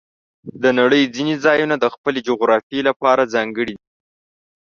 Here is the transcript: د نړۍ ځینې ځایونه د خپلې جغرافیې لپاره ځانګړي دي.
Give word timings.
د 0.61 0.63
نړۍ 0.79 1.03
ځینې 1.15 1.35
ځایونه 1.45 1.75
د 1.79 1.85
خپلې 1.95 2.19
جغرافیې 2.27 2.81
لپاره 2.89 3.29
ځانګړي 3.33 3.73
دي. 3.79 3.85